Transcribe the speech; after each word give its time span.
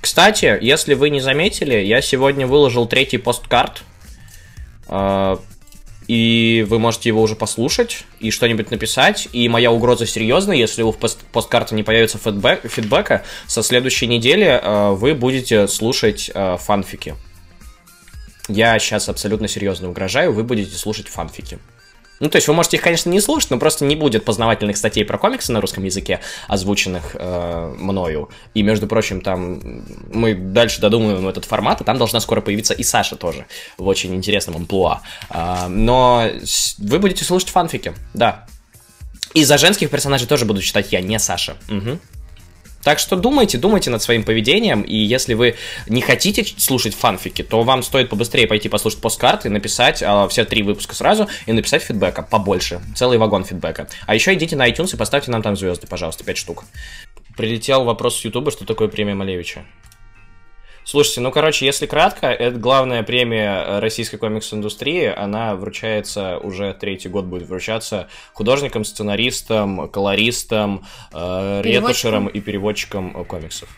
Кстати, 0.00 0.58
если 0.60 0.94
вы 0.94 1.10
не 1.10 1.20
заметили, 1.20 1.74
я 1.74 2.00
сегодня 2.00 2.46
выложил 2.46 2.86
третий 2.86 3.18
посткарт. 3.18 3.82
Э, 4.88 5.36
и 6.08 6.66
вы 6.68 6.80
можете 6.80 7.08
его 7.08 7.22
уже 7.22 7.36
послушать 7.36 8.04
и 8.18 8.30
что-нибудь 8.30 8.70
написать. 8.70 9.28
И 9.32 9.48
моя 9.48 9.70
угроза 9.70 10.06
серьезная, 10.06 10.56
если 10.56 10.82
у 10.82 10.92
пост 10.92 11.20
посткарта 11.32 11.74
не 11.74 11.82
появится 11.82 12.18
фидбэк, 12.18 12.68
фидбэка, 12.68 13.24
со 13.46 13.62
следующей 13.62 14.06
недели 14.06 14.46
э, 14.46 14.90
вы 14.90 15.14
будете 15.14 15.68
слушать 15.68 16.30
э, 16.34 16.56
фанфики. 16.58 17.14
Я 18.48 18.76
сейчас 18.80 19.08
абсолютно 19.08 19.46
серьезно 19.46 19.88
угрожаю, 19.88 20.32
вы 20.32 20.42
будете 20.42 20.76
слушать 20.76 21.06
фанфики. 21.06 21.58
Ну, 22.20 22.28
то 22.28 22.36
есть 22.36 22.48
вы 22.48 22.54
можете 22.54 22.76
их, 22.76 22.82
конечно, 22.82 23.10
не 23.10 23.20
слушать, 23.20 23.50
но 23.50 23.58
просто 23.58 23.84
не 23.84 23.96
будет 23.96 24.24
познавательных 24.24 24.76
статей 24.76 25.04
про 25.04 25.18
комиксы 25.18 25.52
на 25.52 25.60
русском 25.60 25.84
языке, 25.84 26.20
озвученных 26.48 27.16
э, 27.18 27.74
мною. 27.78 28.28
И, 28.54 28.62
между 28.62 28.86
прочим, 28.86 29.22
там 29.22 29.60
мы 30.12 30.34
дальше 30.34 30.80
додумываем 30.80 31.26
этот 31.26 31.46
формат, 31.46 31.80
и 31.80 31.84
там 31.84 31.98
должна 31.98 32.20
скоро 32.20 32.40
появиться 32.40 32.74
и 32.74 32.82
Саша 32.82 33.16
тоже 33.16 33.46
в 33.78 33.86
очень 33.86 34.14
интересном 34.14 34.56
амплуа. 34.56 35.00
Э, 35.30 35.66
но 35.68 36.26
вы 36.78 36.98
будете 36.98 37.24
слушать 37.24 37.48
фанфики, 37.48 37.94
да. 38.14 38.46
И 39.32 39.44
за 39.44 39.58
женских 39.58 39.90
персонажей 39.90 40.26
тоже 40.26 40.44
буду 40.44 40.60
читать 40.60 40.92
я, 40.92 41.00
не 41.00 41.18
Саша. 41.18 41.56
Угу. 41.68 41.98
Так 42.82 42.98
что 42.98 43.16
думайте, 43.16 43.58
думайте 43.58 43.90
над 43.90 44.02
своим 44.02 44.24
поведением, 44.24 44.82
и 44.82 44.96
если 44.96 45.34
вы 45.34 45.56
не 45.86 46.00
хотите 46.00 46.44
слушать 46.56 46.94
фанфики, 46.94 47.42
то 47.42 47.62
вам 47.62 47.82
стоит 47.82 48.08
побыстрее 48.08 48.46
пойти 48.46 48.68
послушать 48.68 49.00
посткарты, 49.00 49.50
написать 49.50 50.02
э, 50.02 50.26
все 50.30 50.44
три 50.44 50.62
выпуска 50.62 50.94
сразу 50.94 51.28
и 51.46 51.52
написать 51.52 51.82
фидбэка 51.82 52.22
побольше, 52.22 52.80
целый 52.94 53.18
вагон 53.18 53.44
фидбэка. 53.44 53.88
А 54.06 54.14
еще 54.14 54.32
идите 54.34 54.56
на 54.56 54.68
iTunes 54.68 54.94
и 54.94 54.96
поставьте 54.96 55.30
нам 55.30 55.42
там 55.42 55.56
звезды, 55.56 55.86
пожалуйста, 55.86 56.24
5 56.24 56.36
штук. 56.36 56.64
Прилетел 57.36 57.84
вопрос 57.84 58.18
с 58.18 58.24
Ютуба, 58.24 58.50
что 58.50 58.64
такое 58.64 58.88
премия 58.88 59.14
Малевича. 59.14 59.64
Слушайте, 60.90 61.20
ну, 61.20 61.30
короче, 61.30 61.66
если 61.66 61.86
кратко, 61.86 62.26
это 62.26 62.58
главная 62.58 63.04
премия 63.04 63.78
российской 63.78 64.16
комикс-индустрии. 64.16 65.06
Она 65.06 65.54
вручается 65.54 66.38
уже 66.38 66.74
третий 66.74 67.08
год 67.08 67.26
будет 67.26 67.48
вручаться 67.48 68.08
художникам, 68.32 68.84
сценаристам, 68.84 69.88
колористам, 69.88 70.84
э, 71.12 71.60
ретушерам 71.62 72.26
и 72.26 72.40
переводчикам 72.40 73.24
комиксов. 73.24 73.68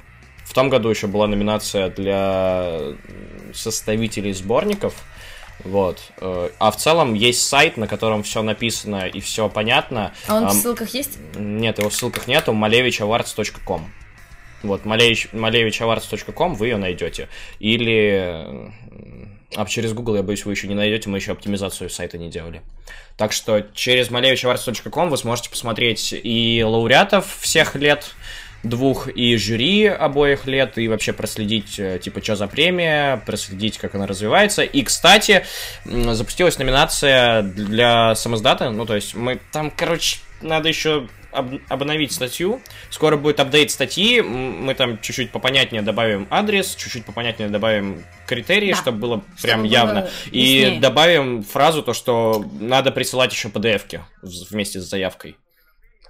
В 0.46 0.54
том 0.54 0.70
году 0.70 0.88
еще 0.88 1.06
была 1.06 1.26
номинация 1.26 1.90
для 1.90 2.78
составителей 3.52 4.32
сборников. 4.32 4.94
Вот. 5.64 5.98
Э, 6.16 6.48
а 6.58 6.70
в 6.70 6.78
целом 6.78 7.12
есть 7.12 7.46
сайт, 7.46 7.76
на 7.76 7.88
котором 7.88 8.22
все 8.22 8.40
написано 8.40 9.06
и 9.06 9.20
все 9.20 9.50
понятно. 9.50 10.14
А 10.28 10.36
он 10.36 10.46
в 10.46 10.52
ссылках 10.54 10.94
есть? 10.94 11.18
Нет, 11.36 11.78
его 11.78 11.90
в 11.90 11.94
ссылках 11.94 12.26
нету. 12.26 12.52
malevichawards.com. 12.52 13.82
Вот, 14.62 14.84
malevich.awards.com 14.84 16.54
вы 16.54 16.66
ее 16.68 16.76
найдете. 16.76 17.28
Или 17.58 18.70
а 19.54 19.66
через 19.66 19.92
Google, 19.92 20.16
я 20.16 20.22
боюсь, 20.22 20.44
вы 20.44 20.52
еще 20.52 20.66
не 20.66 20.74
найдете, 20.74 21.10
мы 21.10 21.18
еще 21.18 21.32
оптимизацию 21.32 21.90
сайта 21.90 22.16
не 22.16 22.30
делали. 22.30 22.62
Так 23.16 23.32
что 23.32 23.60
через 23.74 24.10
malevichawards.com 24.10 25.10
вы 25.10 25.16
сможете 25.18 25.50
посмотреть 25.50 26.14
и 26.14 26.64
лауреатов 26.66 27.36
всех 27.40 27.74
лет, 27.74 28.14
двух 28.62 29.08
и 29.08 29.36
жюри 29.36 29.86
обоих 29.86 30.46
лет, 30.46 30.78
и 30.78 30.88
вообще 30.88 31.12
проследить, 31.12 31.78
э, 31.78 31.98
типа, 31.98 32.22
что 32.22 32.36
за 32.36 32.46
премия, 32.46 33.18
проследить, 33.26 33.76
как 33.76 33.94
она 33.94 34.06
развивается. 34.06 34.62
И, 34.62 34.82
кстати, 34.82 35.44
запустилась 35.84 36.58
номинация 36.58 37.42
для 37.42 38.14
самоздата, 38.14 38.70
ну, 38.70 38.86
то 38.86 38.94
есть 38.94 39.14
мы 39.14 39.40
там, 39.50 39.70
короче, 39.70 40.18
надо 40.40 40.68
еще 40.68 41.08
об, 41.32 41.54
обновить 41.68 42.12
статью. 42.12 42.60
Скоро 42.90 43.16
будет 43.16 43.40
апдейт 43.40 43.70
статьи. 43.70 44.20
Мы 44.20 44.74
там 44.74 45.00
чуть-чуть 45.00 45.30
попонятнее 45.30 45.82
добавим 45.82 46.26
адрес, 46.30 46.74
чуть-чуть 46.74 47.04
попонятнее 47.04 47.48
добавим 47.48 48.04
критерии, 48.26 48.72
да. 48.72 48.78
чтобы 48.78 48.98
было 48.98 49.24
прям 49.42 49.60
чтобы 49.60 49.66
явно. 49.66 50.00
Было 50.02 50.10
и 50.30 50.78
добавим 50.80 51.42
фразу 51.42 51.82
то, 51.82 51.94
что 51.94 52.44
надо 52.60 52.92
присылать 52.92 53.32
еще 53.32 53.48
PDF-ки 53.48 54.00
вместе 54.22 54.80
с 54.80 54.84
заявкой. 54.84 55.36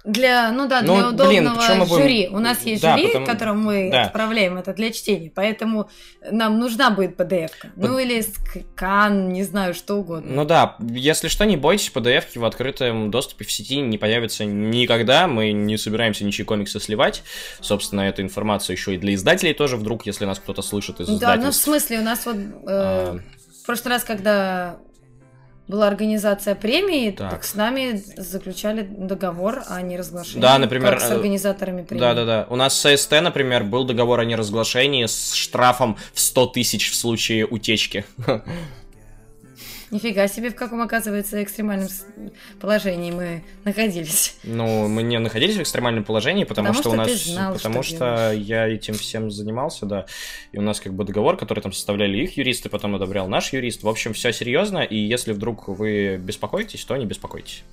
Для, 0.03 0.51
ну 0.51 0.67
да, 0.67 0.81
для 0.81 0.93
ну, 0.93 1.09
удобного 1.09 1.29
блин, 1.29 1.79
мы 1.79 1.85
будем... 1.85 2.01
жюри. 2.01 2.27
У 2.29 2.39
нас 2.39 2.63
есть 2.63 2.81
да, 2.81 2.97
жюри, 2.97 3.07
потому... 3.07 3.25
которому 3.25 3.63
мы 3.63 3.89
да. 3.89 4.03
отправляем 4.03 4.57
это 4.57 4.73
для 4.73 4.91
чтения, 4.91 5.31
поэтому 5.33 5.89
нам 6.29 6.59
нужна 6.59 6.89
будет 6.89 7.15
PDF. 7.17 7.51
-ка. 7.51 7.69
Под... 7.73 7.89
Ну 7.89 7.99
или 7.99 8.21
скан, 8.21 9.29
не 9.29 9.43
знаю, 9.43 9.73
что 9.73 9.95
угодно. 9.95 10.29
Ну 10.33 10.45
да, 10.45 10.75
если 10.79 11.29
что, 11.29 11.45
не 11.45 11.55
бойтесь, 11.55 11.89
PDF 11.93 12.37
в 12.37 12.43
открытом 12.43 13.11
доступе 13.11 13.45
в 13.45 13.51
сети 13.51 13.79
не 13.79 13.97
появятся 13.97 14.43
никогда. 14.43 15.27
Мы 15.27 15.53
не 15.53 15.77
собираемся 15.77 16.25
ничьи 16.25 16.43
комиксы 16.43 16.81
сливать. 16.81 17.23
Собственно, 17.61 18.01
эта 18.01 18.21
информация 18.21 18.75
еще 18.75 18.95
и 18.95 18.97
для 18.97 19.13
издателей 19.13 19.53
тоже 19.53 19.77
вдруг, 19.77 20.05
если 20.05 20.25
нас 20.25 20.37
кто-то 20.37 20.61
слышит 20.61 20.99
из 20.99 21.07
Да, 21.17 21.37
ну 21.37 21.51
в 21.51 21.55
смысле, 21.55 21.99
у 21.99 22.03
нас 22.03 22.25
вот 22.25 22.35
э, 22.35 22.39
а... 22.67 23.19
в 23.61 23.65
прошлый 23.65 23.93
раз, 23.93 24.03
когда 24.03 24.79
была 25.67 25.87
организация 25.87 26.55
премии, 26.55 27.11
так. 27.11 27.31
так 27.31 27.43
с 27.43 27.55
нами 27.55 28.01
заключали 28.17 28.81
договор 28.81 29.63
о 29.67 29.81
неразглашении. 29.81 30.41
Да, 30.41 30.57
например, 30.57 30.99
с 30.99 31.09
э, 31.09 31.13
организаторами 31.13 31.83
премии. 31.83 32.01
Да, 32.01 32.13
да, 32.13 32.25
да. 32.25 32.47
У 32.49 32.55
нас 32.55 32.77
с 32.77 32.97
СТ, 32.97 33.11
например, 33.21 33.63
был 33.63 33.85
договор 33.85 34.19
о 34.19 34.25
неразглашении 34.25 35.05
с 35.05 35.33
штрафом 35.33 35.97
в 36.13 36.19
100 36.19 36.47
тысяч 36.47 36.91
в 36.91 36.95
случае 36.95 37.45
утечки. 37.45 38.05
Нифига 39.93 40.27
себе, 40.27 40.49
в 40.49 40.55
каком, 40.55 40.81
оказывается, 40.81 41.43
экстремальном 41.43 41.87
положении 42.59 43.11
мы 43.11 43.43
находились. 43.63 44.35
Ну, 44.43 44.87
мы 44.87 45.03
не 45.03 45.19
находились 45.19 45.55
в 45.55 45.61
экстремальном 45.61 46.03
положении, 46.03 46.45
потому, 46.45 46.69
потому 46.69 46.81
что, 46.81 46.89
что 46.89 46.89
у 46.89 46.95
нас... 46.95 47.23
Знал, 47.25 47.53
потому 47.53 47.83
что, 47.83 47.95
что 47.95 48.31
я 48.33 48.67
этим 48.67 48.95
всем 48.95 49.29
занимался, 49.29 49.85
да. 49.85 50.07
И 50.51 50.57
у 50.57 50.61
нас 50.63 50.79
как 50.79 50.93
бы 50.93 51.03
договор, 51.03 51.37
который 51.37 51.59
там 51.59 51.71
составляли 51.71 52.17
их 52.17 52.37
юристы, 52.37 52.69
потом 52.69 52.95
одобрял 52.95 53.27
наш 53.27 53.53
юрист. 53.53 53.83
В 53.83 53.87
общем, 53.87 54.13
все 54.13 54.33
серьезно, 54.33 54.79
и 54.79 54.97
если 54.97 55.31
вдруг 55.31 55.67
вы 55.67 56.17
беспокоитесь, 56.17 56.83
то 56.85 56.97
не 56.97 57.05
беспокойтесь 57.05 57.63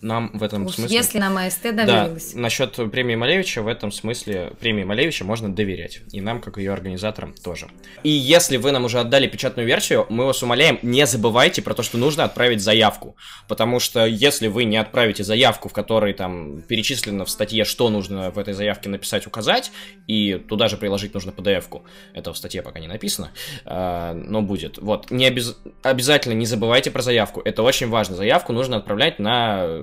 нам 0.00 0.30
в 0.32 0.42
этом 0.42 0.66
Уж 0.66 0.74
смысле... 0.74 0.96
Если 0.96 1.18
нам 1.18 1.36
АСТ 1.36 1.62
доверилась. 1.74 2.32
Да, 2.32 2.40
насчет 2.40 2.74
премии 2.90 3.14
Малевича, 3.14 3.62
в 3.62 3.66
этом 3.66 3.92
смысле 3.92 4.52
премии 4.60 4.84
Малевича 4.84 5.24
можно 5.24 5.52
доверять. 5.52 6.00
И 6.12 6.20
нам, 6.20 6.40
как 6.40 6.58
ее 6.58 6.72
организаторам, 6.72 7.34
тоже. 7.34 7.68
И 8.02 8.10
если 8.10 8.56
вы 8.56 8.72
нам 8.72 8.84
уже 8.84 9.00
отдали 9.00 9.26
печатную 9.26 9.66
версию, 9.66 10.06
мы 10.08 10.26
вас 10.26 10.42
умоляем, 10.42 10.78
не 10.82 11.06
забывайте 11.06 11.62
про 11.62 11.74
то, 11.74 11.82
что 11.82 11.98
нужно 11.98 12.24
отправить 12.24 12.60
заявку. 12.60 13.16
Потому 13.48 13.80
что 13.80 14.06
если 14.06 14.48
вы 14.48 14.64
не 14.64 14.76
отправите 14.76 15.24
заявку, 15.24 15.68
в 15.68 15.72
которой 15.72 16.12
там 16.12 16.62
перечислено 16.62 17.24
в 17.24 17.30
статье, 17.30 17.64
что 17.64 17.90
нужно 17.90 18.30
в 18.30 18.38
этой 18.38 18.54
заявке 18.54 18.88
написать, 18.88 19.26
указать, 19.26 19.72
и 20.06 20.34
туда 20.48 20.68
же 20.68 20.76
приложить 20.76 21.14
нужно 21.14 21.30
PDF-ку, 21.30 21.84
это 22.14 22.32
в 22.32 22.38
статье 22.38 22.62
пока 22.62 22.80
не 22.80 22.88
написано, 22.88 23.30
а, 23.64 24.14
но 24.14 24.42
будет. 24.42 24.78
Вот, 24.78 25.10
не 25.10 25.26
обез... 25.26 25.56
обязательно 25.82 26.34
не 26.34 26.46
забывайте 26.46 26.90
про 26.90 27.02
заявку, 27.02 27.42
это 27.44 27.62
очень 27.62 27.88
важно. 27.88 28.16
Заявку 28.16 28.52
нужно 28.52 28.76
отправлять 28.76 29.18
на 29.18 29.81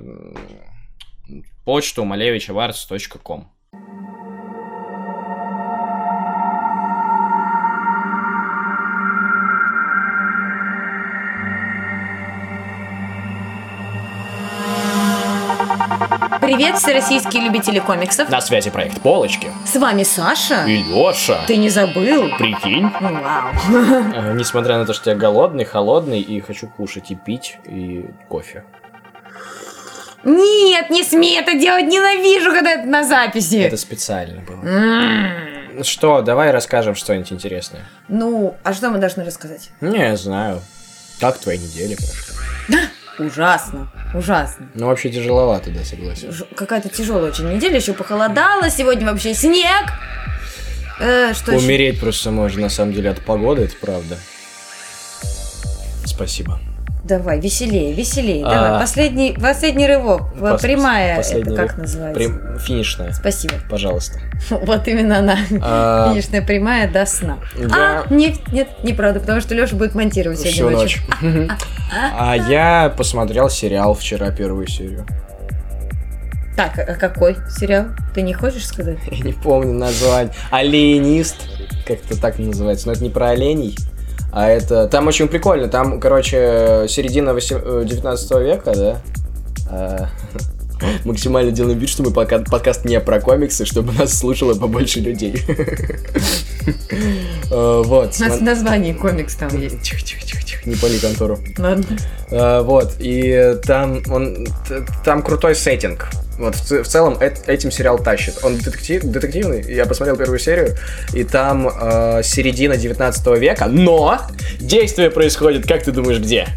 почту 1.65 2.03
malevichavars.com. 2.03 3.47
Привет, 16.41 16.77
все 16.77 16.93
российские 16.93 17.43
любители 17.43 17.79
комиксов. 17.79 18.27
На 18.29 18.41
связи 18.41 18.71
проект 18.71 19.01
Полочки. 19.01 19.51
С 19.65 19.75
вами 19.75 20.03
Саша. 20.03 20.65
И 20.65 20.81
Леша. 20.81 21.45
Ты 21.45 21.57
не 21.57 21.69
забыл? 21.69 22.29
Прикинь. 22.37 22.89
Ну, 22.99 23.21
вау. 23.21 23.53
Э, 24.15 24.33
несмотря 24.33 24.79
на 24.79 24.85
то, 24.85 24.93
что 24.93 25.11
я 25.11 25.15
голодный, 25.15 25.65
холодный 25.65 26.21
и 26.21 26.41
хочу 26.41 26.67
кушать 26.67 27.11
и 27.11 27.15
пить, 27.15 27.57
и 27.65 28.05
кофе. 28.27 28.63
Нет, 30.23 30.89
не 30.89 31.03
смей 31.03 31.39
это 31.39 31.53
делать, 31.57 31.85
ненавижу, 31.85 32.51
когда 32.51 32.71
это 32.71 32.87
на 32.87 33.03
записи. 33.03 33.55
Это 33.55 33.77
специально 33.77 34.41
было. 34.41 35.83
Что, 35.83 36.21
давай 36.21 36.51
расскажем 36.51 36.95
что-нибудь 36.95 37.31
интересное. 37.31 37.85
Ну, 38.09 38.57
а 38.63 38.73
что 38.73 38.89
мы 38.89 38.97
должны 38.97 39.23
рассказать? 39.23 39.69
Не 39.81 40.15
знаю. 40.17 40.61
Как 41.19 41.37
твоя 41.37 41.57
неделя 41.57 41.95
прошла? 41.95 42.35
Да, 42.67 43.23
ужасно, 43.23 43.91
ужасно. 44.13 44.69
Ну, 44.73 44.87
вообще 44.87 45.09
тяжеловато, 45.09 45.69
да, 45.71 45.83
согласен. 45.83 46.33
Какая-то 46.55 46.89
тяжелая 46.89 47.31
очень 47.31 47.53
неделя, 47.53 47.77
еще 47.77 47.93
похолодало, 47.93 48.69
сегодня 48.69 49.09
вообще 49.09 49.33
снег. 49.33 49.85
Э, 50.99 51.33
что 51.33 51.53
Умереть 51.53 51.93
еще? 51.93 52.03
просто 52.03 52.31
можно, 52.31 52.63
на 52.63 52.69
самом 52.69 52.93
деле, 52.93 53.09
от 53.09 53.23
погоды, 53.23 53.63
это 53.63 53.75
правда. 53.79 54.17
Спасибо. 56.05 56.59
Давай, 57.03 57.39
веселее, 57.39 57.93
веселее. 57.93 58.45
А, 58.45 58.49
Давай, 58.53 58.79
последний, 58.81 59.33
последний 59.33 59.87
рывок. 59.87 60.33
Пос, 60.33 60.61
прямая, 60.61 61.17
последний 61.17 61.53
это 61.53 61.67
как 61.67 61.77
называется? 61.77 62.19
Прям, 62.19 62.59
финишная. 62.59 63.13
Спасибо. 63.13 63.53
Пожалуйста. 63.69 64.19
Вот 64.49 64.87
именно 64.87 65.19
она. 65.19 65.37
А, 65.61 66.11
финишная 66.11 66.41
прямая 66.41 66.91
до 66.91 67.05
сна. 67.05 67.39
Да. 67.57 68.03
А, 68.09 68.13
нет, 68.13 68.35
нет, 68.51 68.67
неправда, 68.83 69.19
потому 69.21 69.39
что 69.39 69.55
Леша 69.55 69.75
будет 69.75 69.95
монтировать 69.95 70.39
сегодня 70.39 70.85
Всю 70.85 70.99
ночью. 70.99 71.01
А 71.91 72.35
я 72.35 72.93
посмотрел 72.95 73.49
сериал 73.49 73.93
вчера, 73.93 74.31
первую 74.31 74.67
серию. 74.67 75.05
Так, 76.59 76.77
а 76.77 76.95
какой 76.95 77.37
сериал? 77.57 77.85
Ты 78.13 78.21
не 78.21 78.33
хочешь 78.33 78.67
сказать? 78.67 78.97
Я 79.11 79.23
не 79.23 79.31
помню 79.31 79.71
название. 79.71 80.33
Оленист. 80.51 81.37
Как-то 81.87 82.19
так 82.19 82.37
называется. 82.37 82.87
Но 82.87 82.91
это 82.91 83.01
не 83.01 83.09
про 83.09 83.29
оленей. 83.29 83.77
А 84.31 84.47
это... 84.49 84.87
Там 84.87 85.07
очень 85.07 85.27
прикольно. 85.27 85.67
Там, 85.67 85.99
короче, 85.99 86.85
середина 86.87 87.33
19 87.33 88.31
э, 88.31 88.43
века, 88.43 88.73
да? 88.75 89.01
А... 89.69 90.09
Максимально 91.05 91.51
делаем 91.51 91.77
вид, 91.77 91.89
что 91.89 92.03
мы 92.03 92.11
пока 92.11 92.39
подкаст 92.39 92.85
не 92.85 92.99
про 92.99 93.19
комиксы, 93.19 93.65
чтобы 93.65 93.91
нас 93.93 94.17
слушало 94.17 94.53
побольше 94.53 94.99
людей. 94.99 95.35
Э, 97.51 97.81
вот. 97.83 98.15
У 98.19 98.23
нас 98.23 98.41
название 98.41 98.93
комикс 98.93 99.33
там 99.35 99.49
есть. 99.59 99.81
Тихо, 99.81 100.01
тихо, 100.01 100.21
тихо, 100.23 100.43
тихо. 100.43 100.69
Не 100.69 100.75
пали 100.75 100.99
контору. 100.99 101.39
Ладно. 101.57 101.97
Э, 102.29 102.61
вот. 102.61 102.93
И 102.99 103.55
там 103.65 104.03
он... 104.07 104.47
Там 105.03 105.23
крутой 105.23 105.55
сеттинг. 105.55 106.09
Вот 106.39 106.55
в, 106.55 106.83
в 106.83 106.87
целом 106.87 107.17
э, 107.19 107.33
этим 107.47 107.69
сериал 107.69 107.99
тащит. 107.99 108.39
Он 108.43 108.57
детектив, 108.57 109.03
детективный. 109.03 109.61
Я 109.73 109.85
посмотрел 109.85 110.15
первую 110.15 110.39
серию, 110.39 110.75
и 111.13 111.23
там 111.23 111.67
э, 111.67 112.21
середина 112.23 112.77
19 112.77 113.39
века, 113.39 113.65
но 113.67 114.21
действие 114.59 115.11
происходит, 115.11 115.67
как 115.67 115.83
ты 115.83 115.91
думаешь, 115.91 116.19
где? 116.19 116.47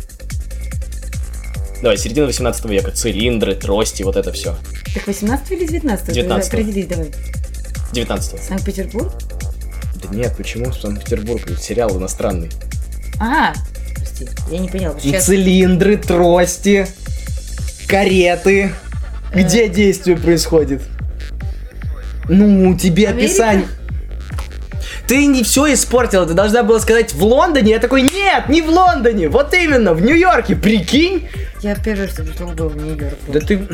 Давай, 1.82 1.98
середина 1.98 2.26
18 2.26 2.64
века. 2.66 2.92
Цилиндры, 2.92 3.56
трости, 3.56 4.04
вот 4.04 4.16
это 4.16 4.30
все. 4.30 4.54
Так 4.94 5.08
18 5.08 5.50
или 5.50 5.66
19? 5.66 6.14
19. 6.14 6.48
Определись 6.52 6.86
давай. 6.86 7.10
19. 7.92 8.40
Санкт-Петербург? 8.40 9.12
Да 10.02 10.08
нет, 10.14 10.34
почему 10.36 10.72
Санкт-Петербург? 10.72 11.42
Сериал 11.58 11.96
иностранный. 11.98 12.50
А, 13.20 13.52
прости, 13.94 14.28
я 14.50 14.58
не 14.58 14.68
поняла. 14.68 14.98
Сейчас... 15.00 15.26
Цилиндры, 15.26 15.96
трости, 15.96 16.86
кареты. 17.86 18.72
Где 19.32 19.66
э. 19.66 19.68
действие 19.68 20.16
происходит? 20.16 20.82
Ну, 22.28 22.76
тебе 22.76 23.08
Америка? 23.08 23.26
описание. 23.26 23.66
Ты 25.06 25.26
не 25.26 25.42
все 25.42 25.72
испортила, 25.74 26.26
ты 26.26 26.34
должна 26.34 26.62
была 26.62 26.80
сказать 26.80 27.12
в 27.12 27.22
Лондоне. 27.22 27.72
Я 27.72 27.78
такой, 27.78 28.02
нет, 28.02 28.48
не 28.48 28.62
в 28.62 28.68
Лондоне, 28.68 29.28
вот 29.28 29.52
именно, 29.52 29.94
в 29.94 30.02
Нью-Йорке, 30.02 30.56
прикинь. 30.56 31.28
Я 31.62 31.76
первый, 31.76 32.08
пришел 32.08 32.48
был 32.48 32.68
в 32.70 32.76
Нью-Йорк. 32.76 33.18
Да 33.28 33.38
ты... 33.38 33.68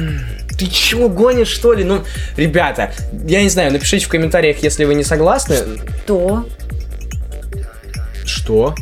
Ты 0.58 0.66
чего 0.66 1.08
гонишь, 1.08 1.48
что 1.48 1.72
ли? 1.72 1.84
Ну, 1.84 2.04
ребята, 2.36 2.92
я 3.24 3.42
не 3.42 3.48
знаю, 3.48 3.72
напишите 3.72 4.04
в 4.04 4.08
комментариях, 4.08 4.58
если 4.62 4.84
вы 4.84 4.94
не 4.94 5.04
согласны. 5.04 5.56
Что? 6.04 6.46
Что? 8.26 8.74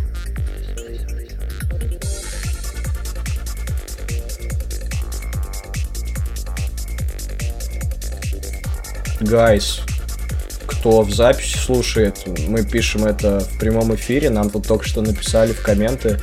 Гайс, 9.20 9.82
кто 10.66 11.02
в 11.02 11.12
записи 11.12 11.56
слушает, 11.56 12.24
мы 12.48 12.64
пишем 12.64 13.04
это 13.04 13.40
в 13.40 13.58
прямом 13.58 13.94
эфире, 13.94 14.30
нам 14.30 14.50
тут 14.50 14.66
только 14.66 14.84
что 14.84 15.00
написали 15.00 15.52
в 15.52 15.62
комменты, 15.62 16.20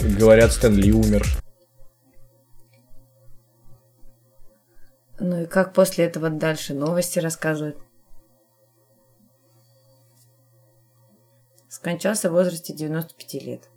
говорят, 0.00 0.52
Стэнли 0.52 0.90
умер. 0.90 1.26
Ну 5.18 5.42
и 5.42 5.46
как 5.46 5.72
после 5.72 6.04
этого 6.04 6.28
дальше 6.28 6.74
новости 6.74 7.18
рассказывают? 7.18 7.78
Скончался 11.68 12.30
в 12.30 12.32
возрасте 12.32 12.74
95 12.74 13.34
лет. 13.44 13.68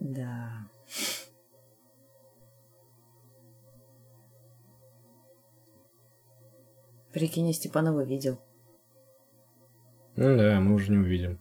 Да. 0.00 0.68
Прикинь, 7.12 7.52
Степанова 7.52 8.04
видел. 8.04 8.38
Ну 10.20 10.36
да, 10.36 10.58
мы 10.58 10.74
уже 10.74 10.90
не 10.90 10.98
увидим. 10.98 11.38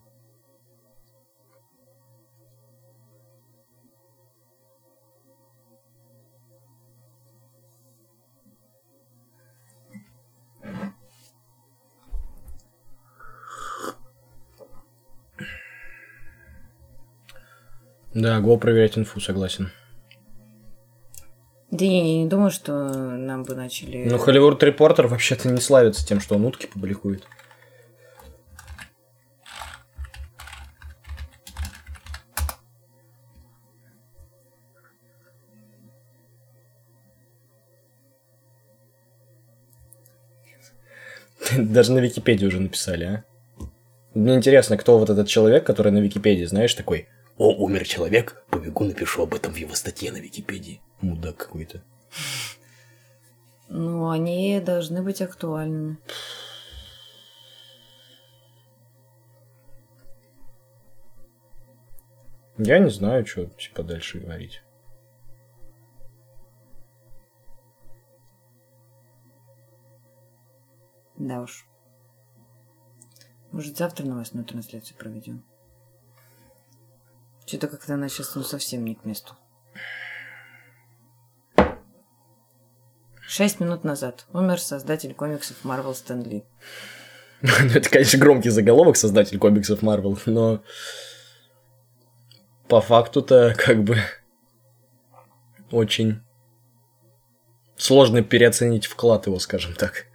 Да, 18.13 18.39
го 18.41 18.59
проверять 18.59 18.95
инфу, 18.95 19.19
согласен. 19.19 19.71
Да 21.71 21.83
я 21.83 22.03
не 22.03 22.27
думаю, 22.27 22.51
что 22.51 22.91
нам 22.91 23.43
бы 23.43 23.55
начали... 23.55 24.07
Ну, 24.07 24.19
Холливуд 24.19 24.61
Репортер 24.61 25.07
вообще-то 25.07 25.49
не 25.49 25.61
славится 25.61 26.05
тем, 26.05 26.19
что 26.19 26.35
он 26.35 26.45
утки 26.45 26.67
публикует. 26.67 27.27
Даже 41.57 41.91
на 41.93 41.99
Википедии 41.99 42.45
уже 42.45 42.59
написали, 42.59 43.03
а? 43.05 43.23
Мне 44.13 44.35
интересно, 44.35 44.77
кто 44.77 44.97
вот 44.97 45.09
этот 45.09 45.27
человек, 45.27 45.65
который 45.65 45.91
на 45.91 45.99
Википедии, 45.99 46.45
знаешь, 46.45 46.73
такой 46.73 47.07
«О, 47.37 47.53
умер 47.53 47.85
человек, 47.85 48.43
побегу 48.49 48.83
напишу 48.83 49.23
об 49.23 49.35
этом 49.35 49.53
в 49.53 49.57
его 49.57 49.75
статье 49.75 50.11
на 50.11 50.17
Википедии». 50.17 50.81
Мудак 51.01 51.37
какой-то. 51.37 51.83
Ну, 53.69 54.09
они 54.09 54.59
должны 54.59 55.03
быть 55.03 55.21
актуальными. 55.21 55.97
Я 62.57 62.79
не 62.79 62.89
знаю, 62.89 63.25
что 63.27 63.45
типа 63.45 63.83
дальше 63.83 64.19
говорить. 64.19 64.63
Да 71.17 71.41
уж. 71.41 71.65
Может, 73.51 73.77
завтра 73.77 74.05
новостную 74.05 74.45
трансляцию 74.45 74.97
проведем? 74.97 75.43
Что-то 77.45 77.67
как-то 77.67 77.93
она 77.93 78.09
сейчас 78.09 78.35
ну, 78.35 78.43
совсем 78.43 78.83
не 78.83 78.95
к 78.95 79.05
месту. 79.05 79.35
Шесть 83.21 83.59
минут 83.59 83.83
назад 83.83 84.25
умер 84.33 84.59
создатель 84.59 85.13
комиксов 85.13 85.63
Марвел 85.63 85.95
Стэнли. 85.95 86.45
Ну, 87.41 87.51
это, 87.75 87.87
конечно, 87.87 88.17
громкий 88.17 88.49
заголовок 88.49 88.97
создатель 88.97 89.37
комиксов 89.37 89.83
Марвел, 89.83 90.17
но 90.25 90.63
по 92.67 92.81
факту-то 92.81 93.53
как 93.55 93.83
бы 93.83 93.97
очень 95.69 96.21
сложно 97.75 98.23
переоценить 98.23 98.87
вклад 98.87 99.27
его, 99.27 99.37
скажем 99.37 99.75
так. 99.75 100.07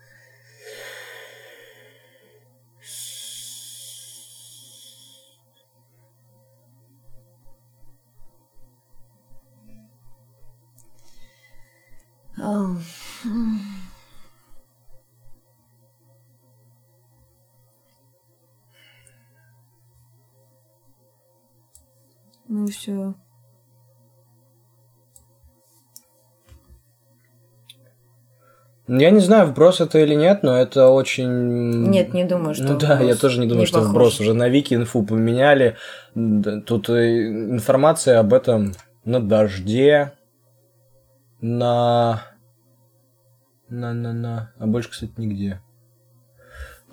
Все. 22.73 23.15
Я 28.89 29.11
не 29.11 29.21
знаю, 29.21 29.47
вброс 29.47 29.81
это 29.81 30.01
или 30.01 30.15
нет, 30.15 30.43
но 30.43 30.57
это 30.57 30.89
очень... 30.89 31.89
Нет, 31.89 32.13
не 32.13 32.25
думаю, 32.25 32.55
что 32.55 32.65
Ну 32.65 32.79
да, 32.79 33.01
я 33.01 33.15
тоже 33.15 33.41
не 33.41 33.47
думаю, 33.47 33.61
не 33.61 33.67
что 33.67 33.79
похож. 33.79 33.91
вброс. 33.93 34.21
Уже 34.21 34.35
на 34.35 34.49
Вики 34.49 34.75
инфу 34.75 35.05
поменяли. 35.05 35.77
Тут 36.15 36.91
э, 36.91 37.29
информация 37.53 38.19
об 38.19 38.35
этом 38.35 38.73
на 39.05 39.21
дожде, 39.21 40.13
на... 41.41 42.23
На-на-на. 43.69 44.53
А 44.59 44.67
больше, 44.67 44.91
кстати, 44.91 45.13
нигде. 45.17 45.63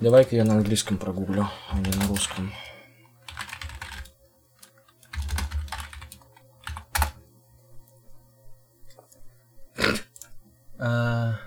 Давай-ка 0.00 0.36
я 0.36 0.44
на 0.44 0.54
английском 0.54 0.96
прогуглю, 0.96 1.48
а 1.70 1.76
не 1.76 1.90
на 1.98 2.08
русском. 2.08 2.50
А... 10.82 11.38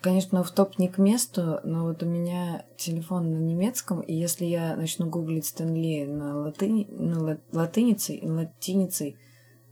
конечно, 0.00 0.42
в 0.42 0.50
топ 0.50 0.78
не 0.78 0.88
к 0.88 0.96
месту, 0.96 1.60
но 1.64 1.84
вот 1.84 2.02
у 2.02 2.06
меня 2.06 2.64
телефон 2.78 3.30
на 3.30 3.36
немецком, 3.36 4.00
и 4.00 4.14
если 4.14 4.46
я 4.46 4.76
начну 4.76 5.10
гуглить 5.10 5.44
Стэнли 5.44 6.06
на, 6.06 6.38
латы... 6.38 6.86
на 6.88 7.22
ла... 7.22 7.38
латыницей, 7.52 8.22
латиницей, 8.22 9.18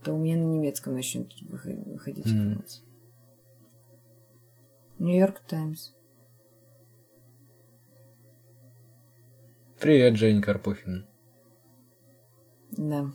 то 0.03 0.13
у 0.13 0.17
меня 0.19 0.35
на 0.35 0.43
немецком 0.43 0.93
начнет 0.93 1.33
выходить 1.41 2.27
информация. 2.27 2.85
Нью-Йорк 4.99 5.39
Таймс. 5.47 5.93
Привет, 9.79 10.15
Жень 10.15 10.43
Карпухин. 10.43 11.07
Да. 12.77 13.09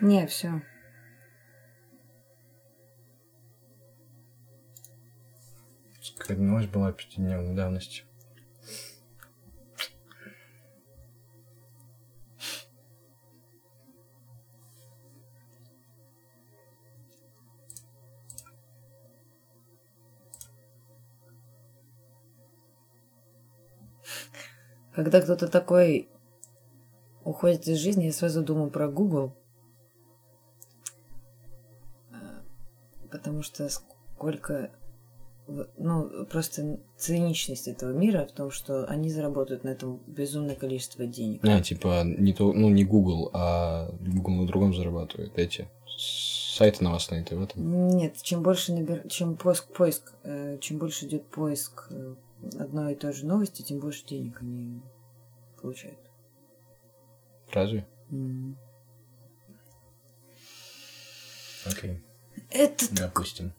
Не, 0.00 0.26
все. 0.26 0.62
Какая 6.16 6.36
новость 6.36 6.70
была 6.70 6.92
пятидневной 6.92 7.54
давности. 7.54 8.04
Когда 24.94 25.20
кто-то 25.20 25.48
такой 25.48 26.08
уходит 27.24 27.66
из 27.68 27.78
жизни, 27.78 28.06
я 28.06 28.12
сразу 28.12 28.42
думаю 28.42 28.70
про 28.70 28.88
Google. 28.88 29.36
Потому 33.38 33.42
что 33.42 33.68
сколько 33.68 34.70
ну, 35.76 36.26
просто 36.26 36.78
циничность 36.96 37.68
этого 37.68 37.92
мира 37.92 38.26
в 38.26 38.32
том, 38.32 38.50
что 38.50 38.84
они 38.86 39.10
заработают 39.10 39.64
на 39.64 39.70
этом 39.70 40.00
безумное 40.06 40.56
количество 40.56 41.06
денег. 41.06 41.40
А, 41.44 41.60
типа, 41.60 42.02
не 42.04 42.32
то, 42.34 42.52
ну, 42.52 42.68
не 42.68 42.84
Google, 42.84 43.30
а 43.32 43.90
Google 44.00 44.34
на 44.34 44.46
другом 44.46 44.74
зарабатывает 44.74 45.38
эти 45.38 45.68
сайты 45.86 46.84
новостные, 46.84 47.24
ты 47.24 47.36
в 47.36 47.42
этом? 47.42 47.96
Нет, 47.96 48.20
чем 48.22 48.42
больше 48.42 48.72
набер... 48.74 49.08
чем 49.08 49.36
поиск, 49.36 49.72
поиск, 49.72 50.12
э, 50.24 50.58
чем 50.60 50.78
больше 50.78 51.06
идет 51.06 51.24
поиск 51.30 51.86
э, 51.90 52.14
одной 52.58 52.92
и 52.92 52.96
той 52.96 53.12
же 53.12 53.24
новости, 53.24 53.62
тем 53.62 53.78
больше 53.78 54.04
денег 54.04 54.42
они 54.42 54.82
получают. 55.62 55.98
Разве? 57.52 57.86
Mm. 58.10 58.54
Окей. 61.64 61.90
Okay. 61.90 62.07
Это... 62.50 62.94
Допустим. 62.94 63.52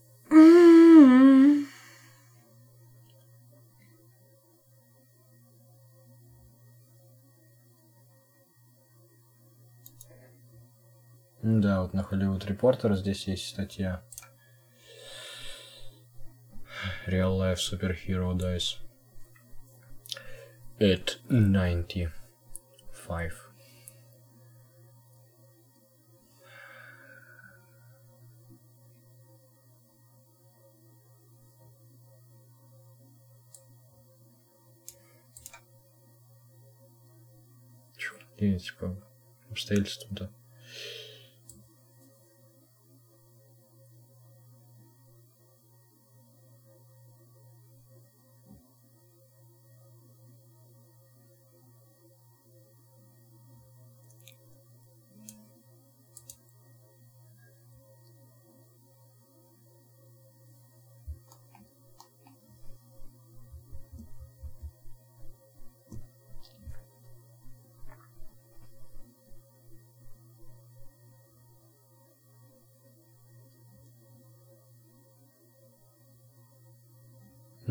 Да, 11.42 11.82
вот 11.82 11.94
на 11.94 12.02
Hollywood 12.02 12.46
Reporter 12.48 12.96
здесь 12.96 13.28
есть 13.28 13.48
статья. 13.48 14.04
Real 17.08 17.38
Life 17.38 17.58
Superhero 17.58 18.36
Dies 18.36 18.78
at 20.80 21.20
95. 21.30 23.49
И 38.42 38.58
типа 38.58 38.96
обстоятельствам-то. 39.50 40.32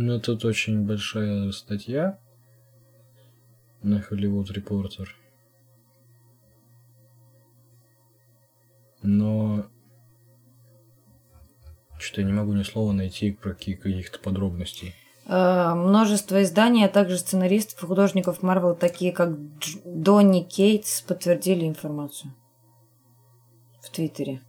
Ну, 0.01 0.21
тут 0.21 0.45
очень 0.45 0.87
большая 0.87 1.51
статья 1.51 2.21
на 3.83 3.97
Hollywood 3.97 4.47
Reporter. 4.55 5.09
Но 9.03 9.67
что-то 11.99 12.21
я 12.21 12.27
не 12.29 12.33
могу 12.33 12.53
ни 12.53 12.63
слова 12.63 12.93
найти 12.93 13.33
про 13.33 13.55
каких-то 13.55 14.21
подробностей. 14.21 14.95
Э, 15.27 15.75
множество 15.75 16.45
изданий, 16.45 16.85
а 16.85 16.89
также 16.89 17.19
сценаристов 17.19 17.83
и 17.83 17.87
художников 17.89 18.41
Марвел, 18.41 18.77
такие 18.77 19.11
как 19.11 19.37
Донни 19.85 20.45
Кейтс, 20.45 21.03
подтвердили 21.03 21.67
информацию 21.67 22.33
в 23.81 23.91
Твиттере. 23.91 24.43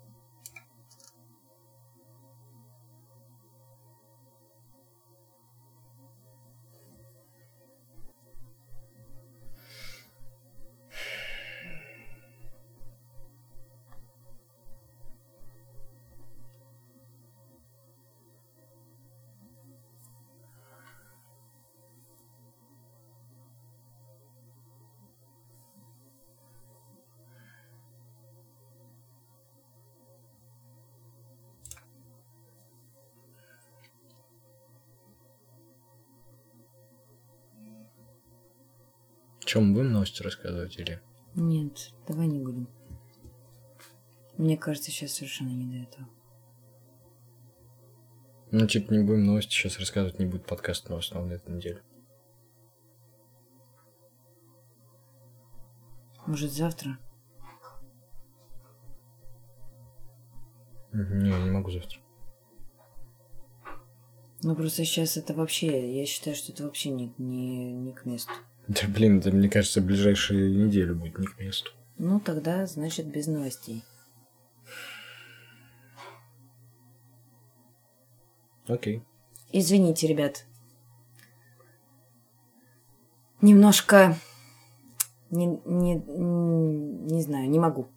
Чем 39.50 39.74
будем 39.74 39.94
новости 39.94 40.22
рассказывать 40.22 40.78
или? 40.78 41.02
Нет, 41.34 41.92
давай 42.08 42.28
не 42.28 42.38
будем. 42.38 42.70
Мне 44.38 44.56
кажется, 44.56 44.92
сейчас 44.92 45.14
совершенно 45.14 45.50
не 45.50 45.66
до 45.66 45.88
этого. 45.88 46.08
Ну, 48.52 48.68
типа, 48.68 48.94
не 48.94 49.04
будем 49.04 49.26
новости 49.26 49.50
сейчас 49.50 49.80
рассказывать, 49.80 50.20
не 50.20 50.28
будет 50.28 50.46
подкаст 50.46 50.88
новостного 50.88 51.26
на 51.26 51.34
этой 51.34 51.50
неделе. 51.52 51.82
Может, 56.28 56.52
завтра? 56.52 57.00
Не, 60.94 61.44
не 61.44 61.50
могу 61.50 61.72
завтра. 61.72 62.00
Ну, 64.44 64.56
просто 64.56 64.86
сейчас 64.86 65.18
это 65.18 65.34
вообще, 65.34 66.00
я 66.00 66.06
считаю, 66.06 66.36
что 66.36 66.52
это 66.52 66.66
вообще 66.66 66.92
не, 66.92 67.16
не, 67.18 67.74
не 67.74 67.94
к 67.94 68.06
месту. 68.06 68.32
Да 68.70 68.82
блин, 68.88 69.20
это, 69.20 69.32
мне 69.32 69.50
кажется, 69.50 69.82
ближайшие 69.82 70.56
недели 70.56 70.94
будет 70.94 71.20
не 71.20 71.28
к 71.28 71.38
месту. 71.40 71.72
Ну, 71.98 72.20
тогда, 72.20 72.66
значит, 72.66 73.08
без 73.08 73.28
новостей. 73.28 73.84
Окей. 78.68 79.04
Извините, 79.52 80.08
ребят. 80.08 80.46
немножко... 83.42 84.16
Не, 85.32 85.46
не, 85.66 85.96
не 85.96 87.22
знаю, 87.22 87.50
не 87.50 87.60
могу. 87.60 87.88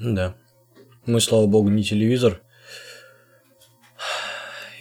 Да. 0.00 0.34
Мы, 1.06 1.20
слава 1.20 1.46
богу, 1.46 1.68
не 1.68 1.84
телевизор. 1.84 2.42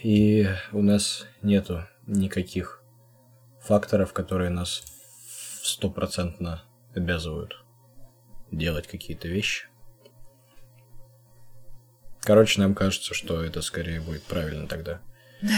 И 0.01 0.47
у 0.71 0.81
нас 0.81 1.25
нету 1.43 1.83
никаких 2.07 2.76
факторов, 3.67 4.13
которые 4.13 4.49
нас 4.49 4.81
стопроцентно 5.61 6.63
обязывают 6.95 7.65
делать 8.49 8.87
какие-то 8.87 9.27
вещи. 9.27 9.67
Короче, 12.21 12.61
нам 12.61 12.73
кажется, 12.73 13.13
что 13.13 13.43
это 13.43 13.61
скорее 13.61 13.99
будет 13.99 14.23
правильно 14.23 14.67
тогда. 14.67 15.01
Да. 15.41 15.49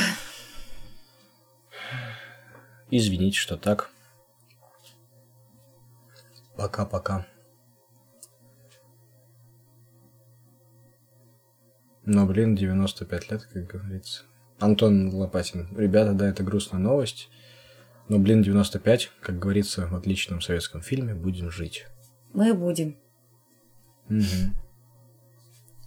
Извините, 2.92 3.38
что 3.38 3.58
так. 3.58 3.92
Пока-пока. 6.58 7.28
Но, 12.06 12.26
блин, 12.26 12.56
95 12.56 13.32
лет, 13.32 13.46
как 13.46 13.68
говорится. 13.68 14.24
Антон 14.60 15.14
Лопатин. 15.14 15.78
Ребята, 15.78 16.14
да, 16.14 16.28
это 16.28 16.42
грустная 16.42 16.82
новость. 16.82 17.30
Но, 18.10 18.18
блин, 18.18 18.42
95, 18.42 19.12
как 19.22 19.38
говорится 19.38 19.86
в 19.88 19.96
отличном 19.96 20.42
советском 20.42 20.82
фильме, 20.82 21.14
будем 21.14 21.52
жить. 21.52 21.86
Мы 22.34 22.56
будем. 22.56 22.98
Угу. 24.10 24.56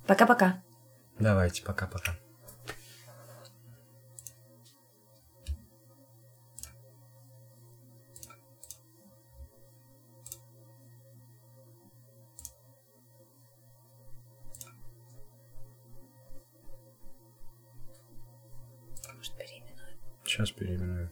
Пока-пока. 0.07 0.63
Давайте, 1.19 1.65
пока-пока. 1.65 2.17
Сейчас 20.25 20.51
переименую. 20.53 21.11